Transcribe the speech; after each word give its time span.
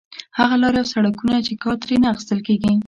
هغه 0.39 0.55
لارې 0.61 0.77
او 0.83 0.91
سړکونه 0.93 1.35
چې 1.47 1.53
کار 1.63 1.75
ترې 1.81 1.95
نه 2.03 2.07
اخیستل 2.13 2.39
کېږي. 2.47 2.73